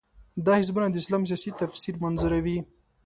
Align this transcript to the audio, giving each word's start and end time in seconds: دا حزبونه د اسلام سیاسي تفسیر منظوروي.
دا 0.45 0.53
حزبونه 0.61 0.87
د 0.89 0.95
اسلام 1.03 1.23
سیاسي 1.29 1.49
تفسیر 1.61 1.95
منظوروي. 2.03 2.57